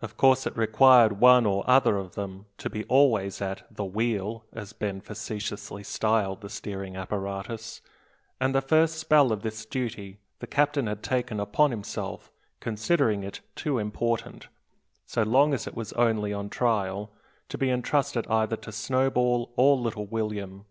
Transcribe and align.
Of 0.00 0.16
course 0.16 0.46
it 0.46 0.56
required 0.56 1.20
one 1.20 1.44
or 1.44 1.62
other 1.68 1.98
of 1.98 2.14
them 2.14 2.46
to 2.56 2.70
be 2.70 2.84
always 2.84 3.42
at 3.42 3.66
the 3.70 3.84
"wheel," 3.84 4.46
as 4.50 4.72
Ben 4.72 5.02
facetiously 5.02 5.84
styled 5.84 6.40
the 6.40 6.48
steering 6.48 6.96
apparatus, 6.96 7.82
and 8.40 8.54
the 8.54 8.62
first 8.62 8.96
spell 8.96 9.30
of 9.30 9.42
this 9.42 9.66
duty 9.66 10.20
the 10.38 10.46
captain 10.46 10.86
had 10.86 11.02
taken 11.02 11.38
upon 11.38 11.70
himself, 11.70 12.32
considering 12.60 13.22
it 13.22 13.40
too 13.54 13.76
important, 13.78 14.48
so 15.04 15.22
long 15.22 15.52
as 15.52 15.66
it 15.66 15.74
was 15.76 15.92
only 15.92 16.32
on 16.32 16.48
trial, 16.48 17.10
to 17.50 17.58
be 17.58 17.68
intrusted 17.68 18.26
either 18.28 18.56
to 18.56 18.72
Snowball 18.72 19.52
or 19.54 19.76
little 19.76 20.06
William. 20.06 20.64